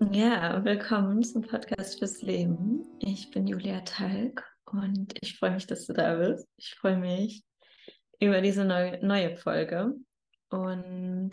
[0.00, 2.84] Ja, willkommen zum Podcast fürs Leben.
[2.98, 6.48] Ich bin Julia Talg und ich freue mich, dass du da bist.
[6.56, 7.44] Ich freue mich
[8.18, 9.94] über diese neue, neue Folge.
[10.50, 11.30] Und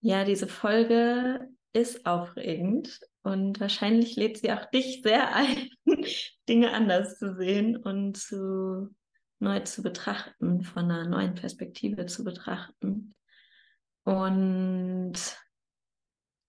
[0.00, 5.70] ja, diese Folge ist aufregend und wahrscheinlich lädt sie auch dich sehr ein,
[6.48, 8.94] Dinge anders zu sehen und zu
[9.40, 13.14] neu zu betrachten, von einer neuen Perspektive zu betrachten.
[14.04, 15.14] Und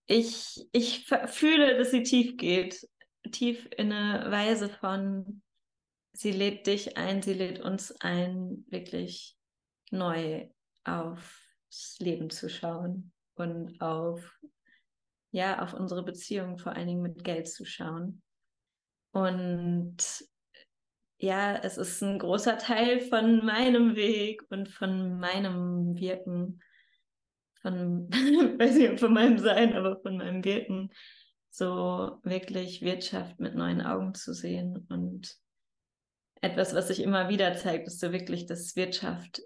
[0.05, 2.87] ich, ich fühle, dass sie tief geht,
[3.31, 5.41] tief in eine Weise von,
[6.13, 9.37] sie lädt dich ein, sie lädt uns ein, wirklich
[9.91, 10.49] neu
[10.83, 14.37] aufs Leben zu schauen und auf,
[15.31, 18.21] ja, auf unsere Beziehung vor allen Dingen mit Geld zu schauen.
[19.11, 19.97] Und
[21.17, 26.61] ja, es ist ein großer Teil von meinem Weg und von meinem Wirken
[27.63, 28.09] von,
[28.59, 30.91] weiß nicht, von meinem Sein, aber von meinem Wirken,
[31.49, 35.35] so wirklich Wirtschaft mit neuen Augen zu sehen und
[36.41, 39.41] etwas, was sich immer wieder zeigt, ist so wirklich, dass Wirtschaft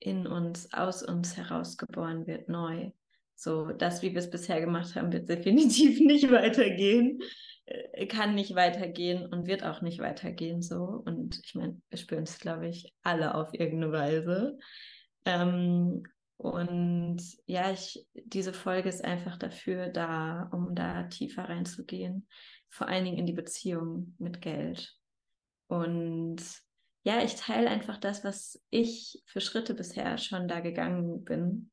[0.00, 2.90] in uns, aus uns herausgeboren wird, neu.
[3.36, 7.20] So, das, wie wir es bisher gemacht haben, wird definitiv nicht weitergehen,
[7.66, 11.02] äh, kann nicht weitergehen und wird auch nicht weitergehen so.
[11.04, 14.58] Und ich meine, wir spüren es, glaube ich, alle auf irgendeine Weise.
[15.24, 16.04] Ähm,
[16.36, 22.28] und ja, ich, diese Folge ist einfach dafür da, um da tiefer reinzugehen,
[22.68, 24.96] vor allen Dingen in die Beziehung mit Geld.
[25.68, 26.42] Und
[27.04, 31.70] ja, ich teile einfach das, was ich für Schritte bisher schon da gegangen bin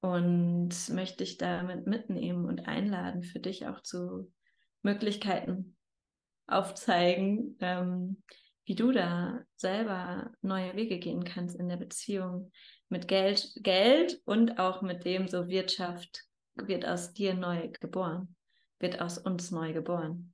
[0.00, 4.32] und möchte dich damit mitnehmen und einladen, für dich auch zu
[4.82, 5.76] Möglichkeiten
[6.46, 8.22] aufzeigen, ähm,
[8.64, 12.50] wie du da selber neue Wege gehen kannst in der Beziehung,
[12.88, 18.34] mit Geld, Geld und auch mit dem so Wirtschaft wird aus dir neu geboren,
[18.78, 20.32] wird aus uns neu geboren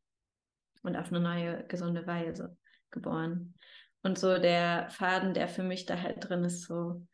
[0.82, 2.56] und auf eine neue, gesunde Weise
[2.90, 3.54] geboren.
[4.02, 7.06] Und so der Faden, der für mich da halt drin ist, so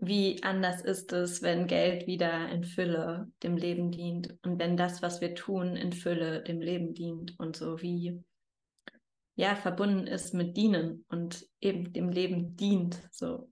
[0.00, 5.02] wie anders ist es, wenn Geld wieder in Fülle dem Leben dient und wenn das,
[5.02, 8.22] was wir tun, in Fülle dem Leben dient und so wie
[9.34, 13.50] ja verbunden ist mit Dienen und eben dem Leben dient, so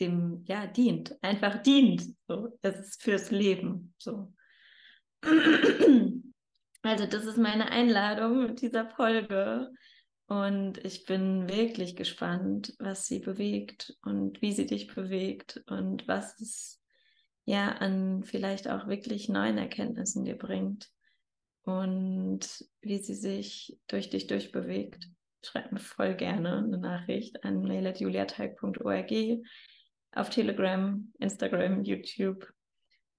[0.00, 2.04] dem ja dient, einfach dient.
[2.28, 3.94] So, es ist fürs Leben.
[3.98, 4.32] So.
[6.86, 9.70] Also das ist meine Einladung mit dieser Folge
[10.26, 16.38] und ich bin wirklich gespannt, was sie bewegt und wie sie dich bewegt und was
[16.42, 16.82] es
[17.46, 20.90] ja an vielleicht auch wirklich neuen Erkenntnissen dir bringt
[21.62, 25.08] und wie sie sich durch dich durchbewegt.
[25.42, 29.10] Schreib mir voll gerne eine Nachricht an mail.juliateig.org
[30.14, 32.52] auf Telegram, Instagram, YouTube.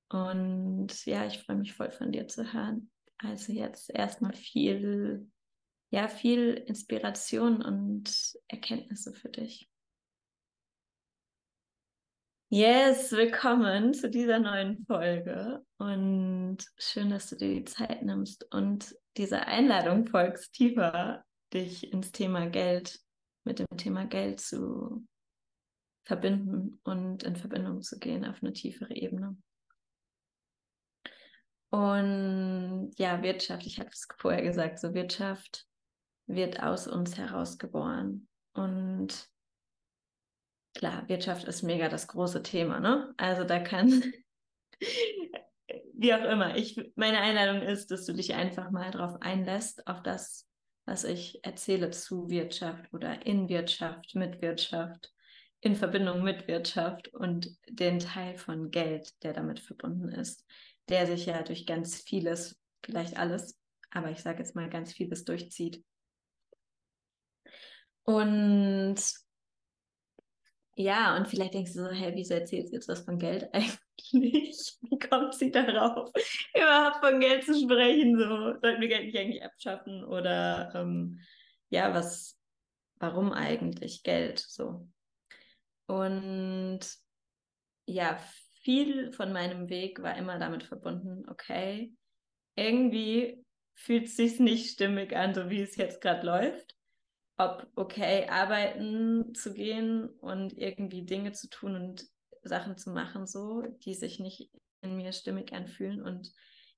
[0.10, 2.90] Und ja, ich freue mich voll von dir zu hören.
[3.18, 5.30] Also jetzt erstmal viel,
[5.90, 9.70] ja, viel Inspiration und Erkenntnisse für dich.
[12.50, 18.96] Yes, willkommen zu dieser neuen Folge und schön, dass du dir die Zeit nimmst und
[19.18, 23.00] dieser Einladung folgst, tiefer dich ins Thema Geld,
[23.44, 25.06] mit dem Thema Geld zu
[26.06, 29.36] verbinden und in Verbindung zu gehen auf eine tiefere Ebene.
[31.72, 35.68] Und ja, Wirtschaft, ich hatte es vorher gesagt, so Wirtschaft
[36.28, 38.28] wird aus uns herausgeboren.
[38.54, 39.30] Und
[40.76, 43.14] klar, Wirtschaft ist mega das große Thema, ne?
[43.18, 44.14] Also da kann,
[45.94, 50.02] wie auch immer, ich, meine Einladung ist, dass du dich einfach mal drauf einlässt, auf
[50.04, 50.48] das,
[50.86, 55.15] was ich erzähle zu Wirtschaft oder in Wirtschaft, mit Wirtschaft
[55.66, 60.46] in Verbindung mit Wirtschaft und den Teil von Geld, der damit verbunden ist,
[60.90, 63.60] der sich ja durch ganz vieles, vielleicht alles,
[63.90, 65.84] aber ich sage jetzt mal ganz vieles durchzieht.
[68.04, 68.98] Und
[70.76, 74.78] ja, und vielleicht denkst du so, hey, wieso erzählst du jetzt was von Geld eigentlich?
[74.82, 76.12] Wie kommt sie darauf,
[76.56, 78.20] überhaupt von Geld zu sprechen?
[78.20, 80.04] So, sollten wir Geld nicht eigentlich abschaffen?
[80.04, 81.22] Oder ähm,
[81.70, 82.38] ja, was,
[83.00, 84.38] warum eigentlich Geld?
[84.48, 84.88] So.
[85.88, 86.80] Und
[87.88, 88.18] ja,
[88.64, 91.94] viel von meinem Weg war immer damit verbunden, okay,
[92.56, 93.44] irgendwie
[93.76, 96.76] fühlt es sich nicht stimmig an, so wie es jetzt gerade läuft.
[97.38, 102.06] Ob okay, arbeiten zu gehen und irgendwie Dinge zu tun und
[102.44, 104.50] Sachen zu machen, so, die sich nicht
[104.82, 106.02] in mir stimmig anfühlen.
[106.02, 106.32] Und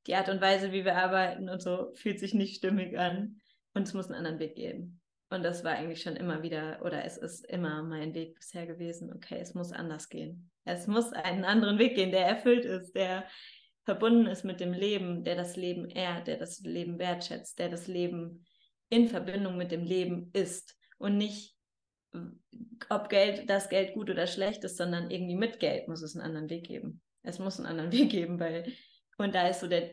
[0.08, 3.40] die Art und Weise, wie wir arbeiten und so, fühlt sich nicht stimmig an.
[3.74, 5.00] Und es muss einen anderen Weg geben.
[5.30, 9.12] Und das war eigentlich schon immer wieder, oder es ist immer mein Weg bisher gewesen,
[9.14, 10.50] okay, es muss anders gehen.
[10.64, 13.26] Es muss einen anderen Weg gehen, der erfüllt ist, der
[13.84, 17.88] verbunden ist mit dem Leben, der das Leben ehrt, der das Leben wertschätzt, der das
[17.88, 18.46] Leben
[18.90, 21.58] in Verbindung mit dem Leben ist und nicht
[22.90, 26.26] ob Geld, das Geld gut oder schlecht ist, sondern irgendwie mit Geld muss es einen
[26.26, 27.02] anderen Weg geben.
[27.24, 28.72] Es muss einen anderen Weg geben, weil,
[29.18, 29.92] und da ist so der,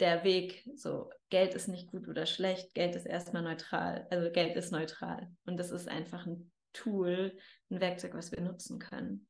[0.00, 4.56] der Weg, so, Geld ist nicht gut oder schlecht, Geld ist erstmal neutral, also Geld
[4.56, 5.30] ist neutral.
[5.44, 7.36] Und das ist einfach ein Tool,
[7.70, 9.26] ein Werkzeug, was wir nutzen können.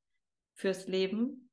[0.55, 1.51] Fürs Leben,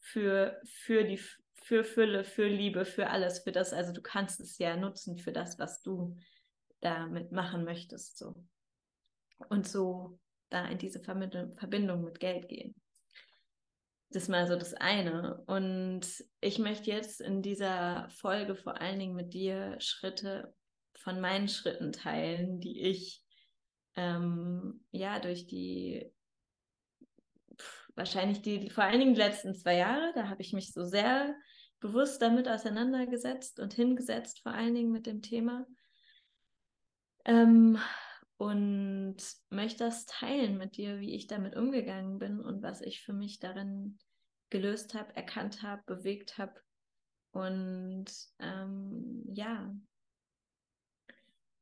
[0.00, 1.20] für, für die,
[1.54, 5.32] für Fülle, für Liebe, für alles, für das, also du kannst es ja nutzen für
[5.32, 6.16] das, was du
[6.80, 8.34] damit machen möchtest, so.
[9.48, 10.18] Und so
[10.48, 12.74] da in diese Verbindung mit Geld gehen.
[14.10, 15.42] Das ist mal so das eine.
[15.46, 16.06] Und
[16.40, 20.54] ich möchte jetzt in dieser Folge vor allen Dingen mit dir Schritte
[20.94, 23.22] von meinen Schritten teilen, die ich
[23.96, 26.12] ähm, ja durch die
[27.94, 31.34] wahrscheinlich die vor allen Dingen die letzten zwei Jahre, da habe ich mich so sehr
[31.80, 35.66] bewusst damit auseinandergesetzt und hingesetzt, vor allen Dingen mit dem Thema.
[37.24, 37.78] Ähm,
[38.38, 39.16] und
[39.48, 43.38] möchte das teilen mit dir, wie ich damit umgegangen bin und was ich für mich
[43.38, 43.98] darin
[44.50, 46.54] gelöst habe, erkannt habe, bewegt habe.
[47.32, 48.06] Und
[48.38, 49.74] ähm, ja.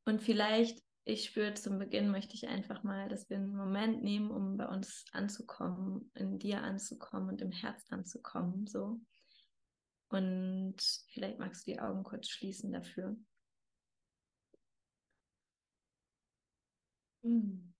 [0.05, 4.29] Und vielleicht, ich spüre zum Beginn, möchte ich einfach mal, dass wir einen Moment nehmen,
[4.29, 8.67] um bei uns anzukommen, in dir anzukommen und im Herz anzukommen.
[8.67, 8.99] So.
[10.09, 10.75] Und
[11.13, 13.17] vielleicht magst du die Augen kurz schließen dafür.
[17.25, 17.73] Hm.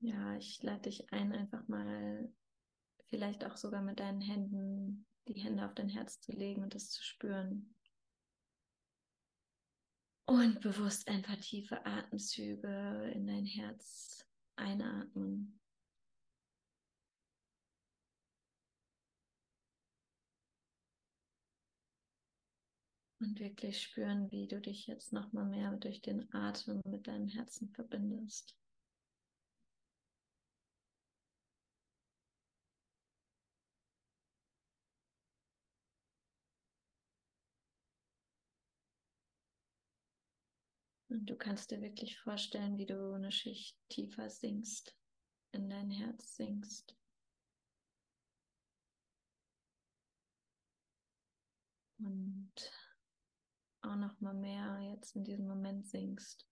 [0.00, 2.28] Ja, ich lade dich ein, einfach mal
[3.06, 6.90] vielleicht auch sogar mit deinen Händen die Hände auf dein Herz zu legen und es
[6.90, 7.76] zu spüren.
[10.26, 14.26] Und bewusst ein paar tiefe Atemzüge in dein Herz
[14.56, 15.61] einatmen.
[23.22, 27.68] Und wirklich spüren, wie du dich jetzt nochmal mehr durch den Atem mit deinem Herzen
[27.70, 28.56] verbindest.
[41.08, 44.96] Und du kannst dir wirklich vorstellen, wie du eine Schicht tiefer sinkst,
[45.52, 46.96] in dein Herz sinkst.
[52.00, 52.41] Und
[53.92, 56.46] auch noch mal mehr jetzt in diesem Moment sinkst.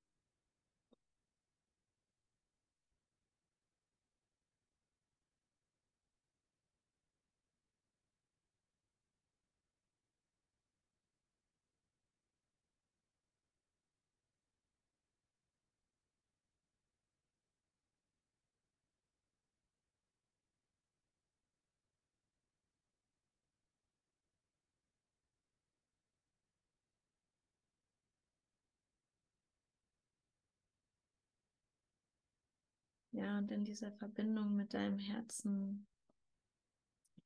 [33.12, 35.86] Ja, und in dieser Verbindung mit deinem Herzen,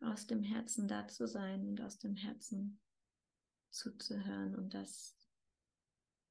[0.00, 2.80] aus dem Herzen da zu sein und aus dem Herzen
[3.70, 5.14] zuzuhören und das,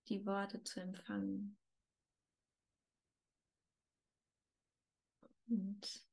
[0.10, 1.58] die Worte zu empfangen.
[5.48, 6.04] Und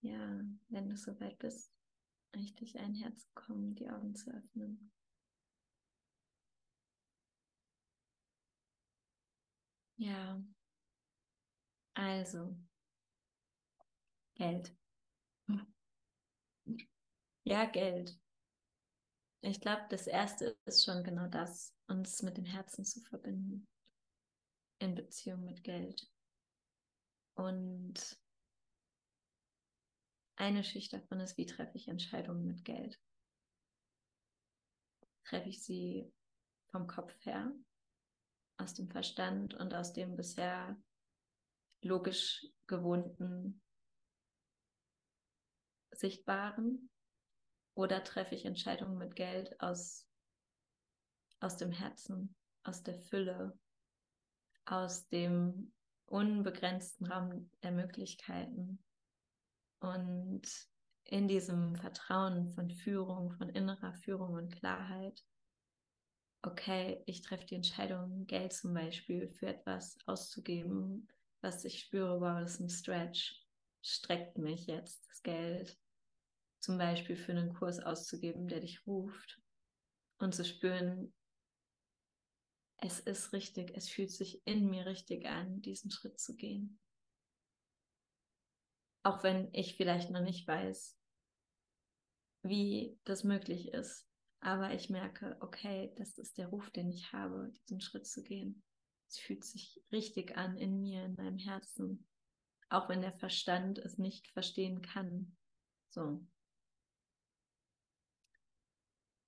[0.00, 1.70] ja, wenn du soweit bist,
[2.34, 4.90] richtig ein Herz kommen, die Augen zu öffnen.
[9.96, 10.40] Ja,
[11.98, 12.56] also,
[14.36, 14.72] Geld.
[17.42, 18.16] Ja, Geld.
[19.40, 23.66] Ich glaube, das Erste ist schon genau das, uns mit dem Herzen zu verbinden
[24.78, 26.08] in Beziehung mit Geld.
[27.34, 28.16] Und
[30.36, 33.00] eine Schicht davon ist, wie treffe ich Entscheidungen mit Geld?
[35.24, 36.12] Treffe ich sie
[36.70, 37.52] vom Kopf her,
[38.56, 40.80] aus dem Verstand und aus dem bisher
[41.82, 43.60] logisch gewohnten
[45.92, 46.90] Sichtbaren?
[47.74, 50.08] Oder treffe ich Entscheidungen mit Geld aus,
[51.40, 53.56] aus dem Herzen, aus der Fülle,
[54.64, 55.72] aus dem
[56.06, 58.82] unbegrenzten Raum der Möglichkeiten
[59.80, 60.42] und
[61.04, 65.24] in diesem Vertrauen von Führung, von innerer Führung und Klarheit,
[66.42, 71.08] okay, ich treffe die Entscheidung, Geld zum Beispiel für etwas auszugeben,
[71.40, 73.46] was ich spüre, wow, das ist ein Stretch,
[73.82, 75.78] streckt mich jetzt das Geld
[76.60, 79.40] zum Beispiel für einen Kurs auszugeben, der dich ruft
[80.18, 81.14] und zu spüren,
[82.80, 86.78] es ist richtig, es fühlt sich in mir richtig an, diesen Schritt zu gehen.
[89.02, 90.96] Auch wenn ich vielleicht noch nicht weiß,
[92.42, 94.06] wie das möglich ist.
[94.40, 98.62] Aber ich merke, okay, das ist der Ruf, den ich habe, diesen Schritt zu gehen.
[99.08, 102.06] Es fühlt sich richtig an in mir, in meinem Herzen.
[102.68, 105.36] Auch wenn der Verstand es nicht verstehen kann.
[105.88, 106.24] So.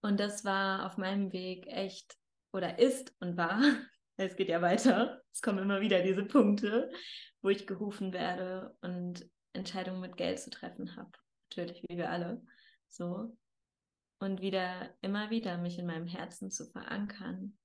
[0.02, 2.16] Und das war auf meinem Weg echt,
[2.52, 3.60] oder ist und war,
[4.16, 6.90] es geht ja weiter, es kommen immer wieder diese Punkte,
[7.42, 11.10] wo ich gerufen werde und Entscheidungen mit Geld zu treffen habe.
[11.50, 12.42] Natürlich, wie wir alle.
[12.88, 13.36] So.
[14.18, 17.58] Und wieder, immer wieder mich in meinem Herzen zu verankern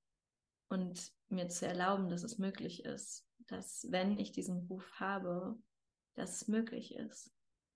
[0.69, 5.57] und mir zu erlauben, dass es möglich ist, dass wenn ich diesen Ruf habe,
[6.15, 7.31] dass es möglich ist,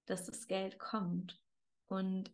[0.06, 1.40] dass das Geld kommt.
[1.88, 2.32] Und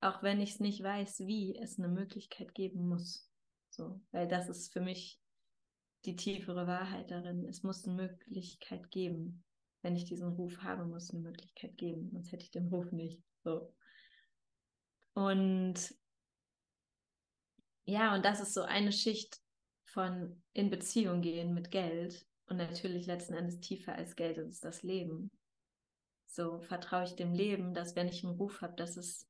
[0.00, 3.30] auch wenn ich es nicht weiß, wie, es eine Möglichkeit geben muss.
[3.70, 5.20] So, weil das ist für mich
[6.04, 7.46] die tiefere Wahrheit darin.
[7.46, 9.44] Es muss eine Möglichkeit geben.
[9.82, 12.10] Wenn ich diesen Ruf habe, muss es eine Möglichkeit geben.
[12.10, 13.22] Sonst hätte ich den Ruf nicht.
[13.44, 13.74] So.
[15.14, 15.94] Und
[17.84, 19.41] ja, und das ist so eine Schicht
[19.92, 22.26] von in Beziehung gehen mit Geld.
[22.46, 25.30] Und natürlich letzten Endes tiefer als Geld ist das Leben.
[26.26, 29.28] So vertraue ich dem Leben, dass wenn ich einen Ruf habe, dass es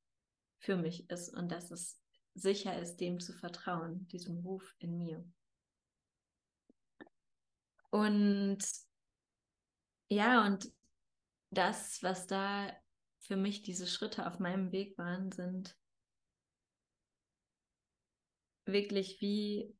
[0.58, 2.00] für mich ist und dass es
[2.34, 5.24] sicher ist, dem zu vertrauen, diesem Ruf in mir.
[7.90, 8.64] Und
[10.08, 10.72] ja, und
[11.50, 12.72] das, was da
[13.18, 15.76] für mich diese Schritte auf meinem Weg waren, sind
[18.64, 19.74] wirklich wie,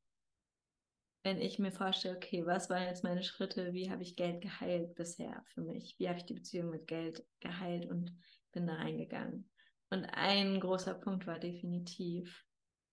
[1.23, 4.95] wenn ich mir vorstelle, okay, was waren jetzt meine Schritte, wie habe ich Geld geheilt
[4.95, 8.17] bisher für mich, wie habe ich die Beziehung mit Geld geheilt und
[8.53, 9.49] bin da reingegangen.
[9.91, 12.45] Und ein großer Punkt war definitiv,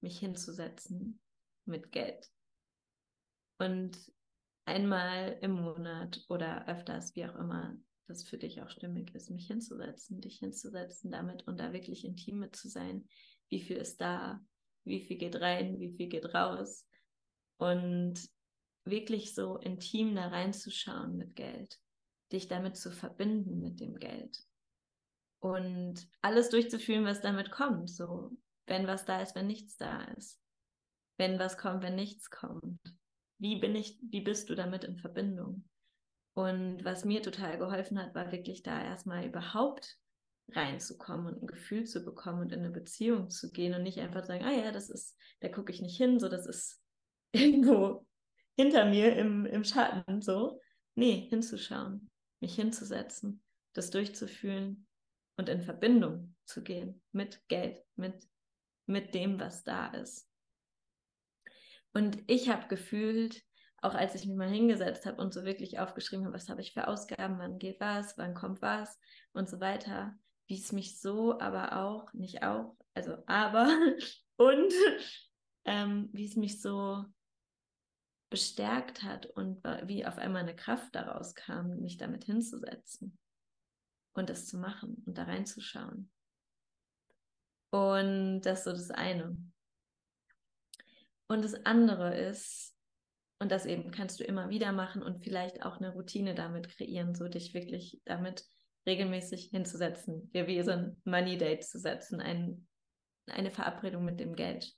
[0.01, 1.19] mich hinzusetzen
[1.65, 2.29] mit Geld.
[3.57, 3.97] Und
[4.65, 7.75] einmal im Monat oder öfters, wie auch immer,
[8.07, 12.39] das für dich auch stimmig ist, mich hinzusetzen, dich hinzusetzen damit und da wirklich intim
[12.39, 13.07] mit zu sein.
[13.49, 14.39] Wie viel ist da?
[14.83, 15.79] Wie viel geht rein?
[15.79, 16.88] Wie viel geht raus?
[17.59, 18.15] Und
[18.85, 21.79] wirklich so intim da reinzuschauen mit Geld,
[22.31, 24.43] dich damit zu verbinden mit dem Geld
[25.39, 27.89] und alles durchzuführen, was damit kommt.
[27.89, 28.31] So,
[28.67, 30.39] wenn was da ist, wenn nichts da ist.
[31.17, 32.79] Wenn was kommt, wenn nichts kommt.
[33.39, 35.65] Wie bin ich, wie bist du damit in Verbindung?
[36.33, 39.97] Und was mir total geholfen hat, war wirklich da erstmal überhaupt
[40.51, 44.23] reinzukommen und ein Gefühl zu bekommen und in eine Beziehung zu gehen und nicht einfach
[44.25, 46.81] sagen, ah ja, das ist, da gucke ich nicht hin, so das ist
[47.33, 48.05] irgendwo
[48.57, 50.59] hinter mir im, im Schatten, so.
[50.95, 52.09] Nee, hinzuschauen,
[52.41, 53.41] mich hinzusetzen,
[53.73, 54.87] das durchzufühlen
[55.37, 58.27] und in Verbindung zu gehen mit Geld, mit,
[58.85, 60.29] mit dem, was da ist.
[61.93, 63.41] Und ich habe gefühlt,
[63.81, 66.73] auch als ich mich mal hingesetzt habe und so wirklich aufgeschrieben habe, was habe ich
[66.73, 68.99] für Ausgaben, wann geht was, wann kommt was
[69.31, 70.17] und so weiter,
[70.47, 73.69] wie es mich so, aber auch, nicht auch, also aber
[74.35, 74.73] und
[75.63, 77.05] ähm, wie es mich so
[78.29, 83.17] bestärkt hat und wie auf einmal eine Kraft daraus kam, mich damit hinzusetzen
[84.13, 86.11] und das zu machen und da reinzuschauen.
[87.71, 89.37] Und das ist so das eine.
[91.27, 92.75] Und das andere ist,
[93.39, 97.15] und das eben kannst du immer wieder machen und vielleicht auch eine Routine damit kreieren,
[97.15, 98.45] so dich wirklich damit
[98.85, 102.67] regelmäßig hinzusetzen, dir wie so ein Money Date zu setzen, ein,
[103.27, 104.73] eine Verabredung mit dem Geld.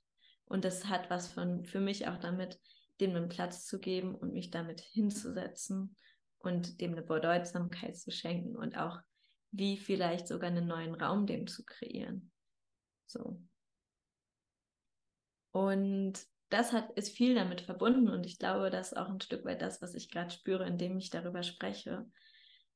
[0.45, 2.59] Und das hat was von für mich auch damit,
[3.01, 5.95] dem einen Platz zu geben und mich damit hinzusetzen
[6.39, 8.99] und dem eine Bedeutsamkeit zu schenken und auch
[9.51, 12.31] wie vielleicht sogar einen neuen Raum dem zu kreieren.
[13.05, 13.41] So.
[15.51, 16.13] Und
[16.49, 19.61] das hat, ist viel damit verbunden und ich glaube, das ist auch ein Stück weit
[19.61, 22.05] das, was ich gerade spüre, indem ich darüber spreche.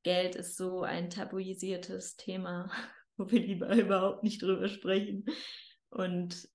[0.04, 2.70] Geld ist so ein tabuisiertes Thema,
[3.18, 5.26] wo wir lieber überhaupt nicht drüber sprechen.
[5.90, 6.48] Und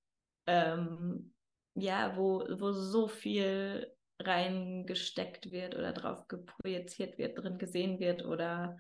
[0.47, 1.33] ähm,
[1.75, 8.77] ja, wo, wo so viel reingesteckt wird oder drauf geprojiziert wird, drin gesehen wird oder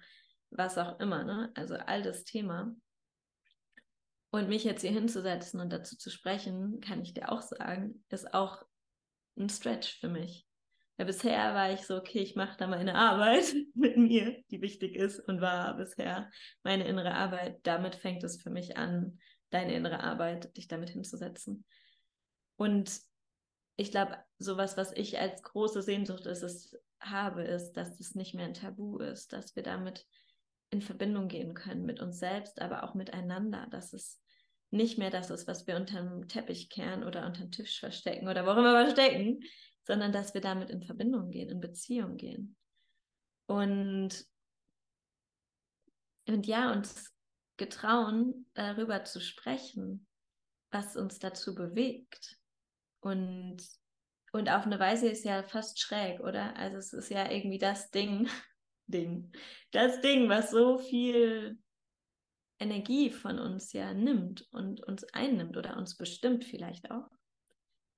[0.51, 1.25] was auch immer.
[1.25, 1.51] Ne?
[1.55, 2.75] Also all das Thema.
[4.33, 8.33] Und mich jetzt hier hinzusetzen und dazu zu sprechen, kann ich dir auch sagen, ist
[8.33, 8.65] auch
[9.37, 10.47] ein Stretch für mich.
[10.99, 14.95] Ja, bisher war ich so, okay, ich mache da meine Arbeit mit mir, die wichtig
[14.95, 16.31] ist und war bisher
[16.63, 17.59] meine innere Arbeit.
[17.63, 19.19] Damit fängt es für mich an,
[19.49, 21.65] deine innere Arbeit, dich damit hinzusetzen.
[22.61, 23.00] Und
[23.76, 28.35] ich glaube, sowas, was ich als große Sehnsucht ist, ist, habe, ist, dass das nicht
[28.35, 30.07] mehr ein Tabu ist, dass wir damit
[30.69, 34.21] in Verbindung gehen können mit uns selbst, aber auch miteinander, dass es
[34.71, 38.29] nicht mehr das ist, was wir unter dem Teppich kehren oder unter dem Tisch verstecken
[38.29, 39.40] oder wo immer verstecken,
[39.85, 42.57] sondern dass wir damit in Verbindung gehen, in Beziehung gehen.
[43.47, 44.26] Und
[46.29, 47.11] und ja, uns
[47.57, 50.07] getrauen, darüber zu sprechen,
[50.71, 52.40] was uns dazu bewegt.
[53.00, 53.59] Und,
[54.33, 56.57] und auf eine Weise ist ja fast schräg, oder?
[56.57, 58.28] Also es ist ja irgendwie das Ding,
[58.87, 59.33] Ding,
[59.73, 61.59] das Ding, was so viel
[62.59, 67.09] Energie von uns ja nimmt und uns einnimmt oder uns bestimmt vielleicht auch.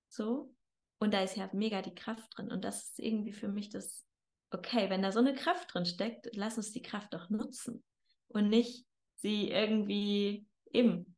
[0.08, 0.54] So.
[0.98, 2.52] Und da ist ja mega die Kraft drin.
[2.52, 4.06] Und das ist irgendwie für mich das,
[4.50, 7.82] okay, wenn da so eine Kraft drin steckt, lass uns die Kraft doch nutzen.
[8.28, 11.11] Und nicht sie irgendwie eben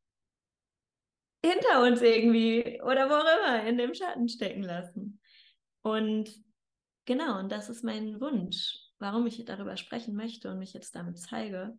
[1.44, 5.20] hinter uns irgendwie oder wo auch immer in dem Schatten stecken lassen.
[5.82, 6.30] Und
[7.04, 11.18] genau, und das ist mein Wunsch, warum ich darüber sprechen möchte und mich jetzt damit
[11.18, 11.76] zeige.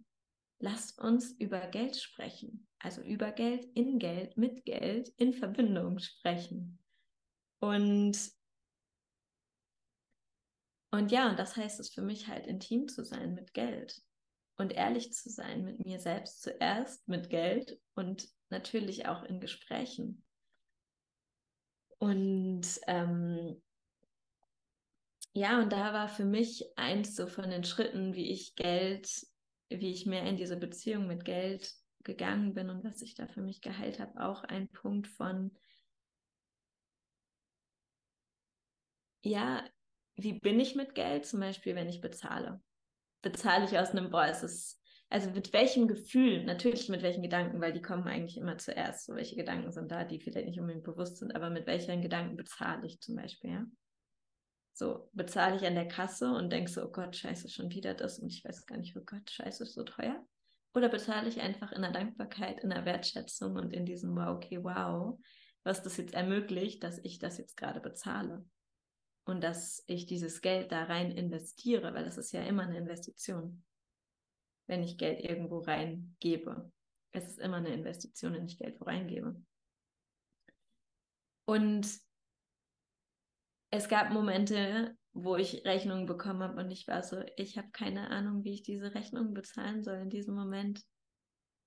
[0.59, 2.67] Lasst uns über Geld sprechen.
[2.79, 6.77] Also über Geld, in Geld, mit Geld, in Verbindung sprechen.
[7.59, 8.17] Und,
[10.91, 13.99] und ja, und das heißt es für mich halt intim zu sein mit Geld
[14.57, 20.23] und ehrlich zu sein mit mir selbst zuerst, mit Geld und natürlich auch in Gesprächen.
[21.97, 23.61] Und ähm,
[25.33, 29.09] ja, und da war für mich eins so von den Schritten, wie ich Geld,
[29.69, 31.73] wie ich mehr in diese Beziehung mit Geld
[32.03, 35.57] gegangen bin und was ich da für mich geheilt habe, auch ein Punkt von,
[39.23, 39.67] ja,
[40.15, 41.25] wie bin ich mit Geld?
[41.25, 42.61] Zum Beispiel, wenn ich bezahle.
[43.21, 47.61] Bezahle ich aus einem, boah, es ist also mit welchem Gefühl, natürlich mit welchen Gedanken,
[47.61, 49.05] weil die kommen eigentlich immer zuerst.
[49.05, 52.35] So welche Gedanken sind da, die vielleicht nicht unbedingt bewusst sind, aber mit welchen Gedanken
[52.35, 53.65] bezahle ich zum Beispiel, ja?
[54.73, 58.19] So, bezahle ich an der Kasse und denke so, oh Gott, scheiße, schon wieder das
[58.19, 60.21] und ich weiß gar nicht, oh Gott, scheiße, ist so teuer.
[60.73, 64.61] Oder bezahle ich einfach in der Dankbarkeit, in der Wertschätzung und in diesem Wow, okay,
[64.61, 65.17] wow,
[65.63, 68.45] was das jetzt ermöglicht, dass ich das jetzt gerade bezahle.
[69.23, 73.63] Und dass ich dieses Geld da rein investiere, weil das ist ja immer eine Investition
[74.67, 76.71] wenn ich Geld irgendwo reingebe.
[77.11, 79.35] Es ist immer eine Investition, wenn ich Geld wo reingebe.
[81.45, 81.87] Und
[83.71, 88.09] es gab Momente, wo ich Rechnungen bekommen habe und ich war so, ich habe keine
[88.09, 90.83] Ahnung, wie ich diese Rechnungen bezahlen soll in diesem Moment.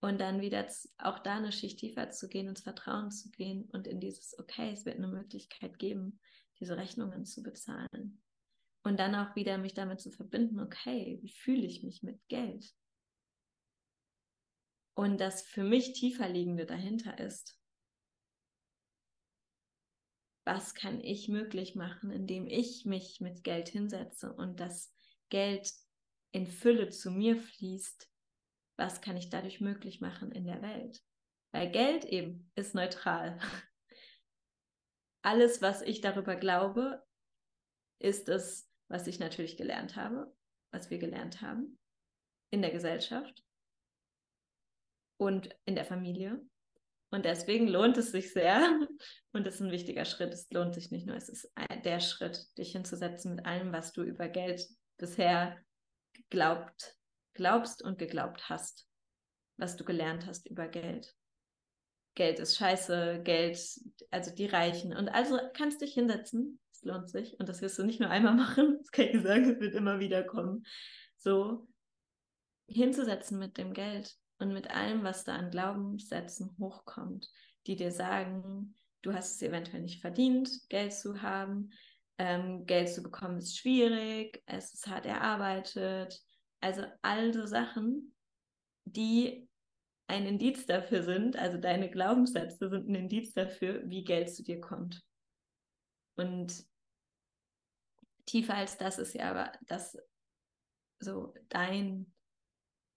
[0.00, 0.64] Und dann wieder
[0.98, 4.70] auch da eine Schicht tiefer zu gehen, ins Vertrauen zu gehen und in dieses, okay,
[4.72, 6.20] es wird eine Möglichkeit geben,
[6.60, 8.22] diese Rechnungen zu bezahlen.
[8.84, 12.72] Und dann auch wieder mich damit zu verbinden, okay, wie fühle ich mich mit Geld?
[14.98, 17.56] Und das für mich tiefer liegende dahinter ist,
[20.44, 24.92] was kann ich möglich machen, indem ich mich mit Geld hinsetze und das
[25.28, 25.72] Geld
[26.32, 28.10] in Fülle zu mir fließt,
[28.76, 31.00] was kann ich dadurch möglich machen in der Welt?
[31.52, 33.38] Weil Geld eben ist neutral.
[35.22, 37.06] Alles, was ich darüber glaube,
[38.00, 40.36] ist es, was ich natürlich gelernt habe,
[40.72, 41.78] was wir gelernt haben
[42.50, 43.44] in der Gesellschaft
[45.18, 46.40] und in der Familie.
[47.10, 48.60] Und deswegen lohnt es sich sehr.
[49.32, 50.32] Und das ist ein wichtiger Schritt.
[50.32, 51.50] Es lohnt sich nicht nur, es ist
[51.84, 54.66] der Schritt, dich hinzusetzen mit allem, was du über Geld
[54.98, 55.56] bisher
[56.12, 56.96] geglaubt,
[57.34, 58.86] glaubst und geglaubt hast,
[59.56, 61.14] was du gelernt hast über Geld.
[62.14, 63.58] Geld ist scheiße, Geld,
[64.10, 64.94] also die Reichen.
[64.94, 67.38] Und also kannst dich hinsetzen, es lohnt sich.
[67.38, 69.98] Und das wirst du nicht nur einmal machen, das kann ich sagen, es wird immer
[70.00, 70.66] wieder kommen.
[71.16, 71.68] So
[72.66, 77.30] hinzusetzen mit dem Geld und mit allem, was da an Glaubenssätzen hochkommt,
[77.66, 81.70] die dir sagen, du hast es eventuell nicht verdient, Geld zu haben,
[82.18, 86.20] ähm, Geld zu bekommen ist schwierig, es ist hart erarbeitet.
[86.60, 88.14] Also all so Sachen,
[88.84, 89.48] die
[90.08, 94.60] ein Indiz dafür sind, also deine Glaubenssätze sind ein Indiz dafür, wie Geld zu dir
[94.60, 95.04] kommt.
[96.16, 96.64] Und
[98.26, 99.96] tiefer als das ist ja aber das
[100.98, 102.12] so dein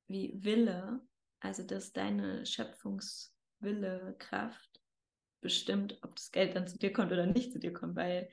[0.07, 1.01] wie Wille
[1.41, 4.79] also, dass deine Schöpfungswille, Kraft
[5.41, 8.29] bestimmt, ob das Geld dann zu dir kommt oder nicht zu dir kommt, weil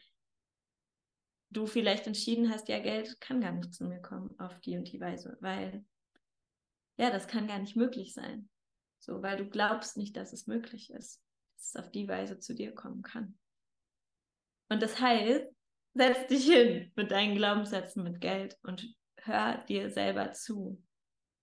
[1.51, 4.93] du vielleicht entschieden hast, ja, Geld kann gar nicht zu mir kommen auf die und
[4.93, 5.85] die Weise, weil
[6.99, 8.51] ja, das kann gar nicht möglich sein.
[8.99, 11.23] So, weil du glaubst nicht, dass es möglich ist,
[11.57, 13.39] dass es auf die Weise zu dir kommen kann.
[14.69, 15.47] Und das heißt,
[15.95, 18.87] setz dich hin mit deinen Glaubenssätzen mit Geld und
[19.23, 20.83] hör dir selber zu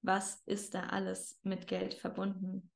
[0.05, 2.71] was ist da alles mit Geld verbunden?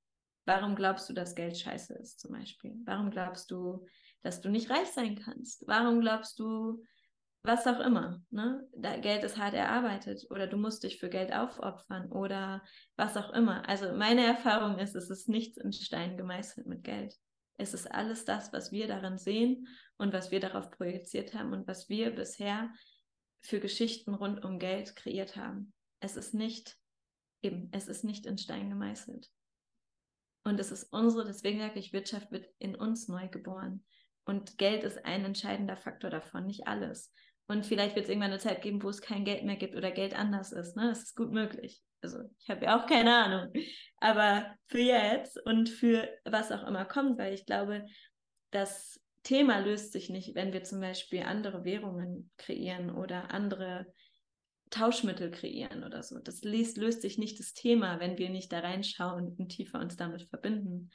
[0.46, 2.76] Warum glaubst du, dass Geld scheiße ist zum Beispiel?
[2.86, 3.86] Warum glaubst du,
[4.24, 5.64] dass du nicht reich sein kannst?
[5.68, 6.84] Warum glaubst du,
[7.44, 8.68] was auch immer, ne?
[9.02, 12.64] Geld ist hart erarbeitet oder du musst dich für Geld aufopfern oder
[12.98, 13.68] was auch immer.
[13.70, 17.16] Also meine Erfahrung ist, es ist nichts in Stein gemeißelt mit Geld.
[17.58, 21.68] Es ist alles das, was wir darin sehen und was wir darauf projiziert haben und
[21.68, 22.74] was wir bisher
[23.42, 25.74] für Geschichten rund um Geld kreiert haben.
[26.02, 26.78] Es ist nicht
[27.42, 29.30] eben, es ist nicht in Stein gemeißelt.
[30.44, 33.84] Und es ist unsere, deswegen sage ich, Wirtschaft wird in uns neu geboren.
[34.26, 37.14] Und Geld ist ein entscheidender Faktor davon, nicht alles.
[37.48, 39.92] Und vielleicht wird es irgendwann eine Zeit geben, wo es kein Geld mehr gibt oder
[39.92, 40.76] Geld anders ist.
[40.76, 40.88] Ne?
[40.88, 41.84] Das ist gut möglich.
[42.02, 43.52] Also ich habe ja auch keine Ahnung.
[43.98, 47.86] Aber für jetzt und für was auch immer kommt, weil ich glaube,
[48.52, 53.88] das Thema löst sich nicht, wenn wir zum Beispiel andere Währungen kreieren oder andere
[54.70, 56.20] Tauschmittel kreieren oder so.
[56.20, 59.96] Das löst, löst sich nicht das Thema, wenn wir nicht da reinschauen und tiefer uns
[59.96, 60.92] damit verbinden.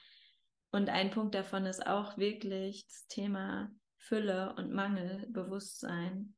[0.70, 6.34] Und ein Punkt davon ist auch wirklich das Thema Fülle und Mangel, Bewusstsein.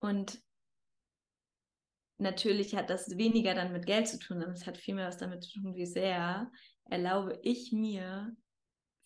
[0.00, 0.40] Und
[2.18, 5.42] natürlich hat das weniger dann mit Geld zu tun, sondern es hat vielmehr was damit
[5.44, 6.50] zu tun, wie sehr
[6.84, 8.34] erlaube ich mir,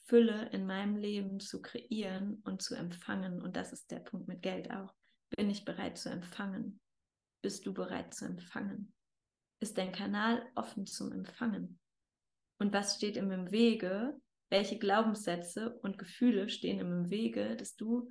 [0.06, 3.40] Fülle in meinem Leben zu kreieren und zu empfangen.
[3.40, 4.94] Und das ist der Punkt mit Geld auch.
[5.36, 6.80] Bin ich bereit zu empfangen?
[7.42, 8.94] Bist du bereit zu empfangen?
[9.60, 11.78] Ist dein Kanal offen zum Empfangen?
[12.60, 14.20] Und was steht ihm im Wege?
[14.50, 18.08] Welche Glaubenssätze und Gefühle stehen ihm im Wege, dass du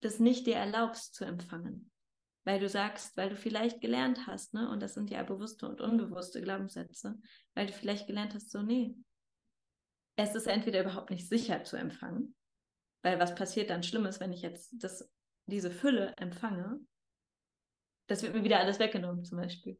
[0.00, 1.90] das nicht dir erlaubst zu empfangen?
[2.44, 4.68] Weil du sagst, weil du vielleicht gelernt hast, ne?
[4.68, 7.18] Und das sind ja bewusste und unbewusste Glaubenssätze,
[7.54, 8.96] weil du vielleicht gelernt hast, so, nee,
[10.16, 12.34] es ist entweder überhaupt nicht sicher zu empfangen,
[13.02, 15.08] weil was passiert dann Schlimmes, wenn ich jetzt das
[15.46, 16.80] diese Fülle empfange,
[18.06, 19.78] das wird mir wieder alles weggenommen, zum Beispiel.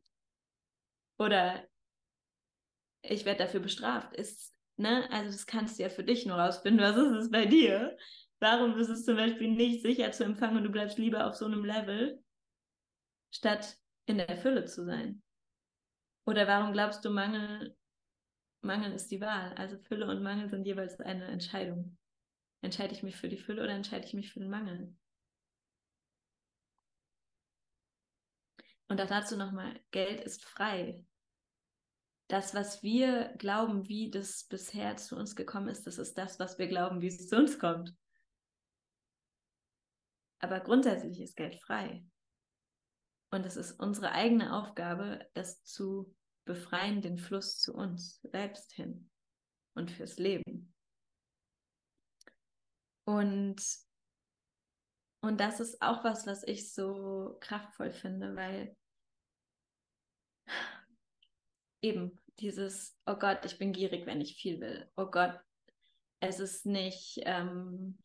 [1.18, 1.66] Oder
[3.02, 4.14] ich werde dafür bestraft.
[4.14, 5.08] Ist, ne?
[5.10, 6.82] Also das kannst du ja für dich nur rausfinden.
[6.82, 7.96] Was ist es bei dir?
[8.40, 11.46] Warum ist es zum Beispiel nicht sicher zu empfangen und du bleibst lieber auf so
[11.46, 12.22] einem Level,
[13.30, 15.22] statt in der Fülle zu sein?
[16.26, 17.76] Oder warum glaubst du, Mangel,
[18.60, 19.52] Mangel ist die Wahl?
[19.54, 21.96] Also Fülle und Mangel sind jeweils eine Entscheidung.
[22.62, 24.94] Entscheide ich mich für die Fülle oder entscheide ich mich für den Mangel?
[28.92, 31.02] Und auch dazu nochmal, Geld ist frei.
[32.28, 36.58] Das, was wir glauben, wie das bisher zu uns gekommen ist, das ist das, was
[36.58, 37.96] wir glauben, wie es zu uns kommt.
[40.40, 42.04] Aber grundsätzlich ist Geld frei.
[43.30, 49.10] Und es ist unsere eigene Aufgabe, das zu befreien, den Fluss zu uns selbst hin
[49.72, 50.74] und fürs Leben.
[53.04, 53.56] Und
[55.24, 58.76] und das ist auch was, was ich so kraftvoll finde, weil
[61.82, 64.90] eben dieses, oh Gott, ich bin gierig, wenn ich viel will.
[64.96, 65.38] Oh Gott,
[66.20, 67.98] es ist nicht, ähm,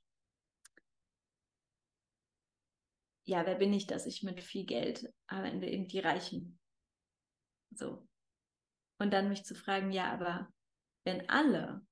[3.25, 6.59] ja, wer bin ich, dass ich mit viel Geld am Ende eben die Reichen.
[7.71, 8.07] So.
[8.99, 10.51] Und dann mich zu fragen, ja, aber
[11.03, 11.85] wenn alle,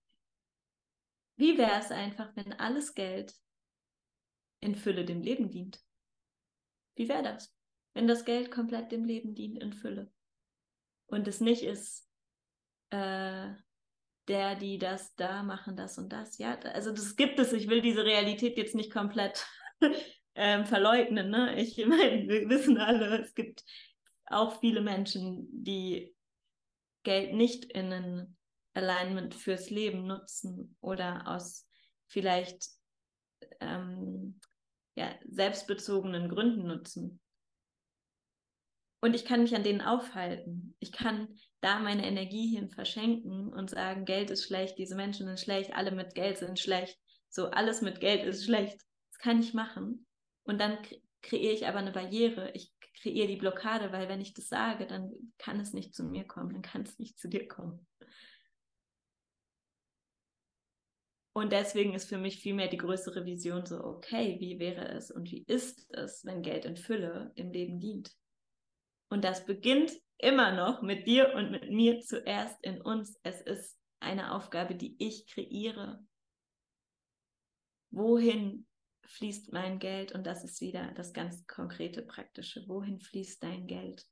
[1.37, 3.35] wie wäre es einfach, wenn alles Geld
[4.61, 5.79] in Fülle dem Leben dient.
[6.95, 7.55] Wie wäre das,
[7.93, 10.11] wenn das Geld komplett dem Leben dient in Fülle?
[11.07, 12.07] Und es nicht ist,
[12.89, 13.53] äh,
[14.27, 16.37] der, die das da machen, das und das.
[16.37, 17.53] Ja, also das gibt es.
[17.53, 19.45] Ich will diese Realität jetzt nicht komplett
[20.35, 21.29] ähm, verleugnen.
[21.29, 21.61] Ne?
[21.61, 23.63] Ich meine, wir wissen alle, es gibt
[24.25, 26.15] auch viele Menschen, die
[27.03, 28.37] Geld nicht in ein
[28.73, 31.67] Alignment fürs Leben nutzen oder aus
[32.07, 32.67] vielleicht
[33.59, 34.39] ähm,
[34.95, 37.21] ja, selbstbezogenen Gründen nutzen.
[39.05, 40.75] Und ich kann mich an denen aufhalten.
[40.79, 41.27] Ich kann
[41.61, 45.91] da meine Energie hin verschenken und sagen, Geld ist schlecht, diese Menschen sind schlecht, alle
[45.91, 48.81] mit Geld sind schlecht, so alles mit Geld ist schlecht.
[49.11, 50.07] Das kann ich machen.
[50.43, 50.79] Und dann
[51.21, 52.49] kreiere ich aber eine Barriere.
[52.55, 56.23] Ich kreiere die Blockade, weil wenn ich das sage, dann kann es nicht zu mir
[56.23, 57.85] kommen, dann kann es nicht zu dir kommen.
[61.33, 65.29] Und deswegen ist für mich vielmehr die größere Vision so, okay, wie wäre es und
[65.29, 68.11] wie ist es, wenn Geld in Fülle im Leben dient?
[69.09, 73.19] Und das beginnt immer noch mit dir und mit mir zuerst in uns.
[73.23, 76.05] Es ist eine Aufgabe, die ich kreiere.
[77.91, 78.67] Wohin
[79.05, 80.11] fließt mein Geld?
[80.11, 82.67] Und das ist wieder das ganz konkrete, praktische.
[82.67, 84.05] Wohin fließt dein Geld?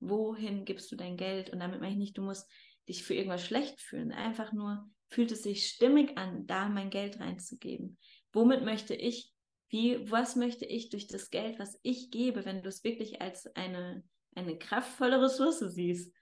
[0.00, 1.50] Wohin gibst du dein Geld?
[1.50, 2.50] Und damit meine ich nicht, du musst
[2.88, 4.12] dich für irgendwas schlecht fühlen.
[4.12, 7.98] Einfach nur, fühlt es sich stimmig an, da mein Geld reinzugeben?
[8.32, 9.32] Womit möchte ich,
[9.68, 13.46] wie, was möchte ich durch das Geld, was ich gebe, wenn du es wirklich als
[13.54, 14.02] eine,
[14.34, 16.12] eine kraftvolle Ressource siehst,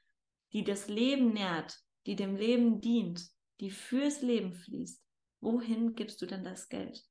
[0.52, 3.24] die das Leben nährt, die dem Leben dient,
[3.60, 5.02] die fürs Leben fließt,
[5.40, 7.02] wohin gibst du denn das Geld?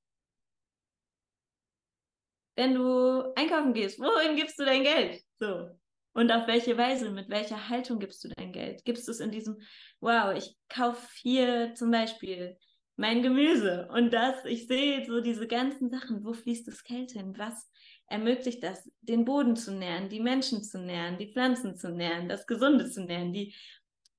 [2.56, 5.22] Wenn du einkaufen gehst, wohin gibst du dein Geld?
[5.40, 5.70] So.
[6.14, 8.86] Und auf welche Weise, mit welcher Haltung gibst du dein Geld?
[8.86, 9.60] Gibst du es in diesem,
[10.00, 12.58] wow, ich kaufe hier zum Beispiel
[12.96, 17.34] mein Gemüse und das, ich sehe so diese ganzen Sachen, wo fließt das Geld hin?
[17.38, 17.70] Was,
[18.08, 22.46] ermöglicht das, den Boden zu nähren, die Menschen zu nähren, die Pflanzen zu nähren, das
[22.46, 23.56] Gesunde zu nähren, die,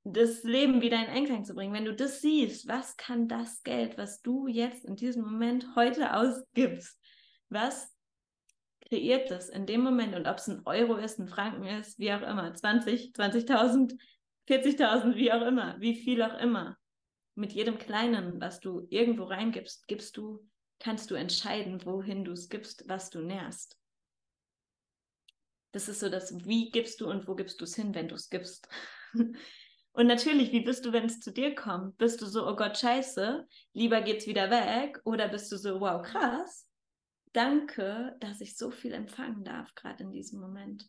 [0.05, 1.73] das Leben wieder in Einklang zu bringen.
[1.73, 6.15] Wenn du das siehst, was kann das Geld, was du jetzt in diesem Moment heute
[6.15, 6.99] ausgibst,
[7.49, 7.93] was
[8.89, 12.13] kreiert das in dem Moment und ob es ein Euro ist, ein Franken ist, wie
[12.13, 13.99] auch immer, 20, 20.000,
[14.49, 16.77] 40.000, wie auch immer, wie viel auch immer.
[17.37, 22.49] Mit jedem Kleinen, was du irgendwo reingibst, gibst du, kannst du entscheiden, wohin du es
[22.49, 23.79] gibst, was du nährst.
[25.73, 28.15] Das ist so das, wie gibst du und wo gibst du es hin, wenn du
[28.15, 28.69] es gibst.
[29.93, 31.97] Und natürlich, wie bist du, wenn es zu dir kommt?
[31.97, 35.01] Bist du so, oh Gott, scheiße, lieber geht's wieder weg?
[35.05, 36.69] Oder bist du so, wow, krass,
[37.33, 40.87] danke, dass ich so viel empfangen darf, gerade in diesem Moment.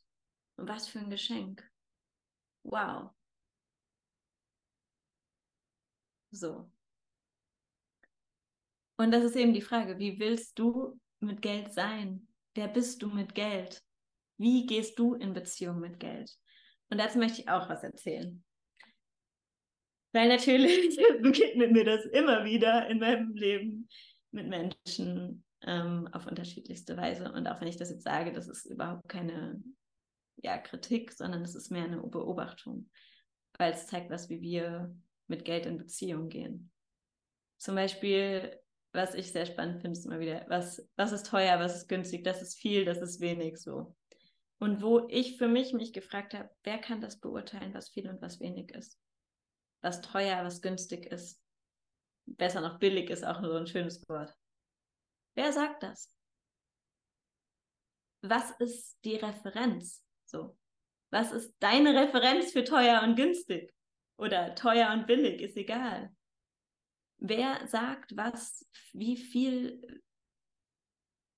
[0.57, 1.63] Und was für ein Geschenk.
[2.63, 3.11] Wow.
[6.31, 6.69] So.
[8.97, 12.27] Und das ist eben die Frage, wie willst du mit Geld sein?
[12.55, 13.81] Wer bist du mit Geld?
[14.37, 16.31] Wie gehst du in Beziehung mit Geld?
[16.89, 18.43] Und dazu möchte ich auch was erzählen.
[20.13, 23.87] Weil natürlich begegnet mir das immer wieder in meinem Leben
[24.31, 27.31] mit Menschen ähm, auf unterschiedlichste Weise.
[27.31, 29.61] Und auch wenn ich das jetzt sage, das ist überhaupt keine
[30.37, 32.89] ja, Kritik, sondern es ist mehr eine Beobachtung,
[33.57, 34.95] weil es zeigt, was wie wir
[35.27, 36.71] mit Geld in Beziehung gehen.
[37.57, 38.59] Zum Beispiel,
[38.93, 42.23] was ich sehr spannend finde, ist immer wieder, was, was ist teuer, was ist günstig,
[42.23, 43.95] das ist viel, das ist wenig so.
[44.59, 48.21] Und wo ich für mich mich gefragt habe, wer kann das beurteilen, was viel und
[48.21, 48.99] was wenig ist?
[49.81, 51.41] was teuer, was günstig ist.
[52.25, 54.33] Besser noch billig ist auch so ein schönes Wort.
[55.35, 56.13] Wer sagt das?
[58.21, 60.03] Was ist die Referenz?
[60.25, 60.57] So.
[61.09, 63.73] Was ist deine Referenz für teuer und günstig?
[64.17, 66.11] Oder teuer und billig, ist egal.
[67.17, 70.01] Wer sagt, was, wie viel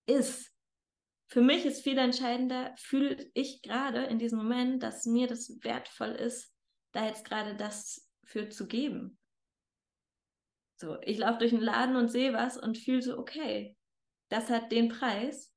[0.05, 0.53] ist?
[1.27, 6.11] Für mich ist viel entscheidender, fühle ich gerade in diesem Moment, dass mir das wertvoll
[6.11, 6.53] ist,
[6.91, 9.19] da jetzt gerade das für zu geben.
[10.77, 13.75] So, ich laufe durch den Laden und sehe was und fühle so, okay,
[14.29, 15.53] das hat den Preis.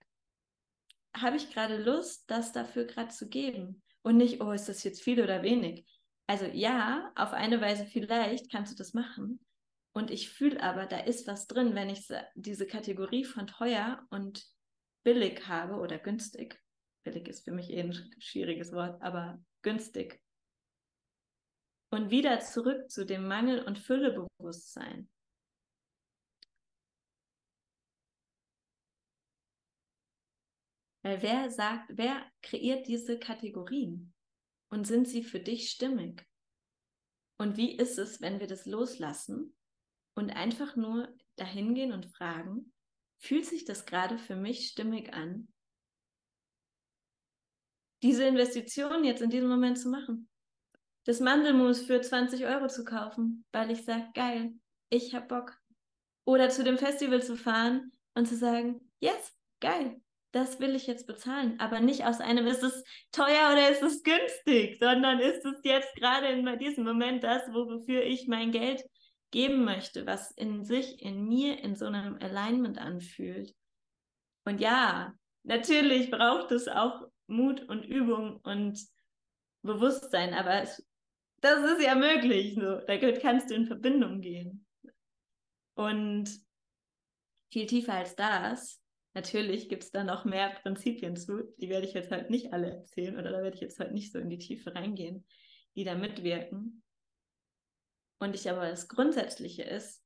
[1.17, 3.83] Habe ich gerade Lust, das dafür gerade zu geben?
[4.03, 5.87] Und nicht, oh, ist das jetzt viel oder wenig?
[6.33, 9.39] Also ja, auf eine Weise vielleicht kannst du das machen.
[9.95, 14.43] Und ich fühle aber, da ist was drin, wenn ich diese Kategorie von teuer und
[15.05, 16.59] billig habe oder günstig.
[17.05, 20.23] Billig ist für mich eh ein schwieriges Wort, aber günstig
[21.91, 25.11] und wieder zurück zu dem Mangel- und Füllebewusstsein.
[31.03, 34.15] Weil wer sagt, wer kreiert diese Kategorien?
[34.73, 36.27] Und sind sie für dich stimmig?
[37.39, 39.55] Und wie ist es, wenn wir das loslassen
[40.15, 42.73] und einfach nur dahin gehen und fragen,
[43.19, 45.49] fühlt sich das gerade für mich stimmig an,
[48.03, 50.29] diese Investition jetzt in diesem Moment zu machen?
[51.05, 54.55] das Mandelmus für 20 Euro zu kaufen, weil ich sage, geil,
[54.91, 55.59] ich hab Bock.
[56.25, 60.01] Oder zu dem Festival zu fahren und zu sagen, yes, geil,
[60.33, 61.59] das will ich jetzt bezahlen.
[61.61, 65.95] Aber nicht aus einem, ist es teuer oder ist es günstig, sondern ist es jetzt
[65.97, 68.83] gerade in diesem Moment das, wofür ich mein Geld
[69.31, 73.55] geben möchte, was in sich, in mir, in so einem Alignment anfühlt.
[74.45, 75.15] Und ja,
[75.45, 78.79] natürlich braucht es auch Mut und Übung und
[79.63, 80.85] Bewusstsein, aber es
[81.43, 82.55] das ist ja möglich.
[82.55, 82.77] So.
[82.87, 84.65] Da kannst du in Verbindung gehen.
[85.75, 86.31] Und
[87.51, 88.82] viel tiefer als das,
[89.15, 91.43] natürlich gibt es da noch mehr Prinzipien zu.
[91.59, 94.13] Die werde ich jetzt halt nicht alle erzählen oder da werde ich jetzt halt nicht
[94.13, 95.27] so in die Tiefe reingehen,
[95.77, 96.83] die da mitwirken.
[98.19, 100.05] Und ich aber das Grundsätzliche ist,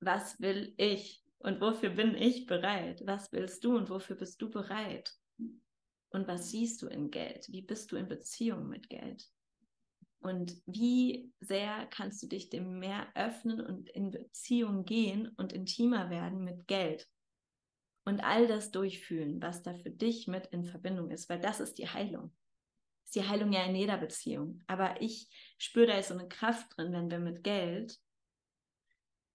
[0.00, 3.02] was will ich und wofür bin ich bereit?
[3.04, 5.12] Was willst du und wofür bist du bereit?
[6.10, 7.50] Und was siehst du in Geld?
[7.50, 9.31] Wie bist du in Beziehung mit Geld?
[10.22, 16.10] Und wie sehr kannst du dich dem mehr öffnen und in Beziehung gehen und intimer
[16.10, 17.08] werden mit Geld?
[18.04, 21.78] Und all das durchfühlen, was da für dich mit in Verbindung ist, weil das ist
[21.78, 22.32] die Heilung.
[23.04, 24.62] Ist die Heilung ja in jeder Beziehung.
[24.66, 27.98] Aber ich spüre, da ist so eine Kraft drin, wenn wir mit Geld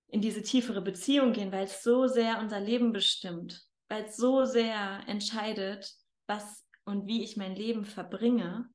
[0.08, 4.46] in diese tiefere Beziehung gehen, weil es so sehr unser Leben bestimmt, weil es so
[4.46, 5.94] sehr entscheidet,
[6.28, 8.70] was und wie ich mein Leben verbringe,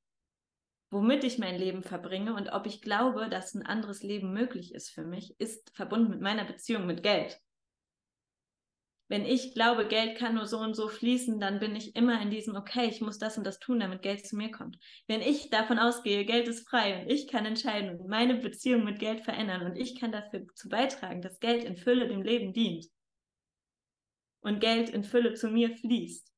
[0.93, 4.91] womit ich mein Leben verbringe und ob ich glaube, dass ein anderes Leben möglich ist
[4.91, 7.41] für mich, ist verbunden mit meiner Beziehung mit Geld.
[9.09, 12.31] Wenn ich glaube, Geld kann nur so und so fließen, dann bin ich immer in
[12.31, 14.79] diesem, okay, ich muss das und das tun, damit Geld zu mir kommt.
[15.07, 18.99] Wenn ich davon ausgehe, Geld ist frei und ich kann entscheiden und meine Beziehung mit
[18.99, 22.87] Geld verändern und ich kann dafür zu beitragen, dass Geld in Fülle dem Leben dient,
[24.43, 26.31] und Geld in Fülle zu mir fließt.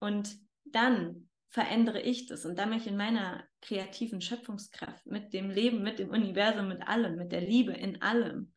[0.00, 5.82] Und dann verändere ich das und dann mich in meiner kreativen Schöpfungskraft, mit dem Leben,
[5.82, 8.52] mit dem Universum, mit allem, mit der Liebe in allem.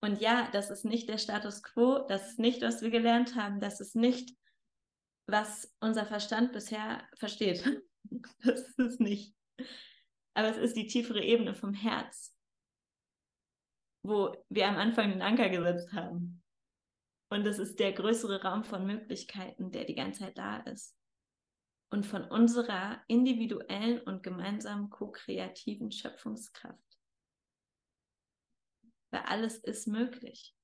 [0.00, 3.58] Und ja, das ist nicht der Status quo, das ist nicht, was wir gelernt haben,
[3.60, 4.36] das ist nicht,
[5.26, 7.64] was unser Verstand bisher versteht.
[8.44, 9.34] Das ist es nicht.
[10.34, 12.36] Aber es ist die tiefere Ebene vom Herz,
[14.04, 16.43] wo wir am Anfang den Anker gesetzt haben.
[17.34, 20.96] Und es ist der größere Raum von Möglichkeiten, der die ganze Zeit da ist.
[21.90, 26.78] Und von unserer individuellen und gemeinsamen ko-kreativen Schöpfungskraft.
[29.10, 30.54] Weil alles ist möglich.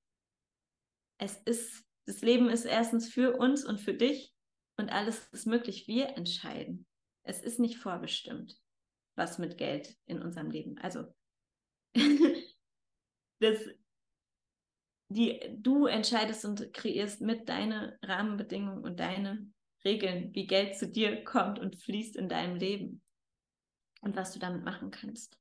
[1.19, 4.33] Es ist, das Leben ist erstens für uns und für dich
[4.77, 5.89] und alles ist möglich.
[5.89, 6.87] Wir entscheiden.
[7.25, 8.57] Es ist nicht vorbestimmt,
[9.17, 10.79] was mit Geld in unserem Leben.
[10.79, 11.13] Also,
[13.41, 13.59] das,
[15.11, 19.45] die, du entscheidest und kreierst mit deine Rahmenbedingungen und deine
[19.85, 23.03] Regeln, wie Geld zu dir kommt und fließt in deinem Leben
[24.03, 25.37] und was du damit machen kannst.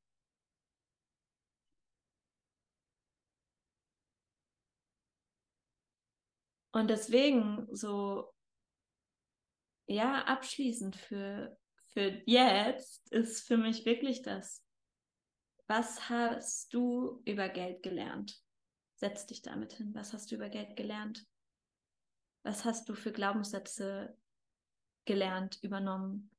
[6.71, 8.31] Und deswegen so,
[9.87, 11.57] ja, abschließend für,
[11.89, 14.63] für jetzt ist für mich wirklich das,
[15.67, 18.41] was hast du über Geld gelernt?
[18.99, 19.95] Setz dich damit hin.
[19.95, 21.25] Was hast du über Geld gelernt?
[22.43, 24.17] Was hast du für Glaubenssätze
[25.05, 26.29] gelernt, übernommen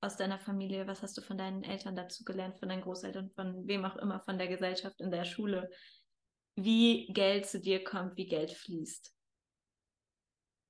[0.00, 0.88] aus deiner Familie?
[0.88, 4.20] Was hast du von deinen Eltern dazu gelernt, von deinen Großeltern, von wem auch immer,
[4.20, 5.70] von der Gesellschaft in der Schule?
[6.56, 9.14] Wie Geld zu dir kommt, wie Geld fließt.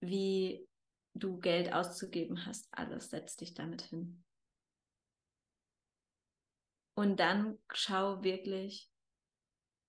[0.00, 0.68] Wie
[1.14, 4.24] du Geld auszugeben hast, alles, setz dich damit hin.
[6.94, 8.89] Und dann schau wirklich,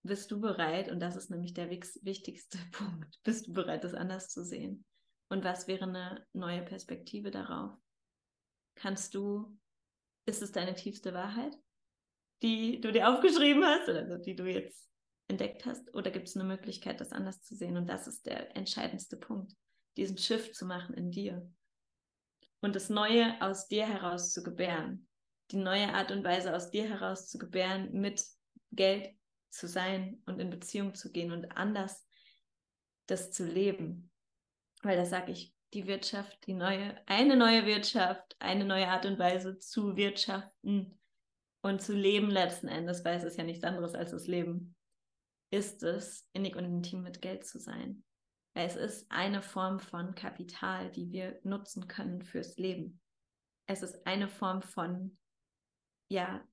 [0.04, 4.30] bist du bereit, und das ist nämlich der wichtigste Punkt, bist du bereit, das anders
[4.30, 4.86] zu sehen?
[5.30, 7.78] Und was wäre eine neue Perspektive darauf?
[8.76, 9.58] Kannst du,
[10.26, 11.56] ist es deine tiefste Wahrheit,
[12.42, 14.90] die du dir aufgeschrieben hast oder die du jetzt
[15.28, 15.94] entdeckt hast?
[15.94, 17.78] Oder gibt es eine Möglichkeit, das anders zu sehen?
[17.78, 19.56] Und das ist der entscheidendste Punkt,
[19.98, 21.50] diesen Shift zu machen in dir
[22.62, 25.08] und das Neue aus dir heraus zu gebären,
[25.52, 28.24] die neue Art und Weise aus dir heraus zu gebären mit
[28.72, 29.14] Geld,
[29.52, 32.08] zu sein und in Beziehung zu gehen und anders
[33.08, 34.12] das zu leben.
[34.82, 39.20] Weil da sage ich, die Wirtschaft, die neue, eine neue Wirtschaft, eine neue Art und
[39.20, 41.00] Weise zu wirtschaften
[41.62, 44.76] und zu leben letzten Endes, weil es ist ja nichts anderes als das Leben,
[45.52, 48.04] ist es, innig und intim mit Geld zu sein.
[48.54, 53.00] Weil es ist eine Form von Kapital, die wir nutzen können fürs Leben.
[53.66, 55.18] Es ist eine Form von,
[56.10, 56.44] ja,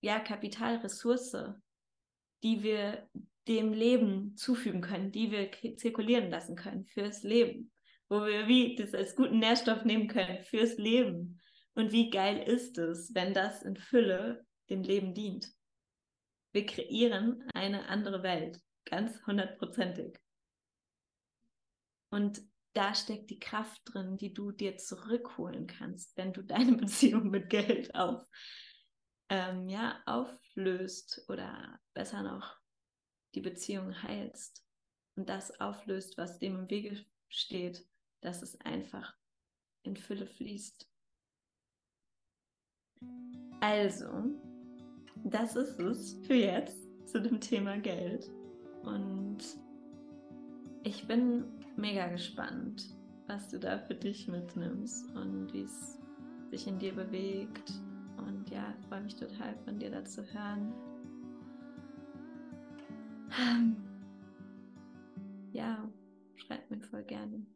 [0.00, 1.36] ja, Kapitalressource,
[2.42, 3.08] die wir
[3.48, 7.72] dem Leben zufügen können, die wir zirkulieren lassen können fürs Leben,
[8.08, 11.40] wo wir wie das als guten Nährstoff nehmen können fürs Leben.
[11.74, 15.48] Und wie geil ist es, wenn das in Fülle dem Leben dient?
[16.52, 20.18] Wir kreieren eine andere Welt, ganz hundertprozentig.
[22.10, 27.30] Und da steckt die Kraft drin, die du dir zurückholen kannst, wenn du deine Beziehung
[27.30, 28.22] mit Geld auf
[29.30, 32.58] ähm, ja, auflöst oder besser noch
[33.34, 34.66] die Beziehung heilst
[35.16, 37.86] und das auflöst, was dem im Wege steht,
[38.20, 39.16] dass es einfach
[39.82, 40.86] in Fülle fließt.
[43.60, 44.10] Also,
[45.24, 48.28] das ist es für jetzt zu dem Thema Geld.
[48.82, 49.38] Und
[50.82, 51.44] ich bin
[51.76, 55.98] mega gespannt, was du da für dich mitnimmst und wie es
[56.50, 57.72] sich in dir bewegt
[58.26, 60.72] und ja, freue mich total von dir dazu hören.
[63.40, 63.76] Ähm,
[65.52, 65.88] ja,
[66.36, 67.46] schreib mir voll gerne.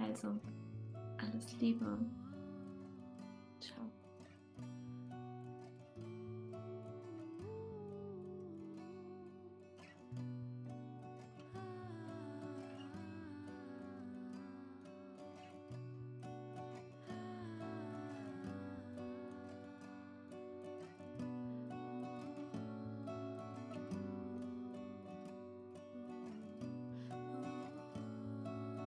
[0.00, 0.38] Also,
[1.18, 1.98] alles Liebe.
[3.60, 3.90] Ciao.